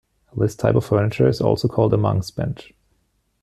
This 0.35 0.55
type 0.55 0.73
of 0.73 0.83
furniture 0.83 1.27
is 1.27 1.41
also 1.41 1.67
called 1.67 1.93
a 1.93 1.97
monks 1.97 2.31
bench. 2.31 2.73